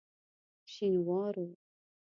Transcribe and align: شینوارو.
شینوارو. 0.71 1.49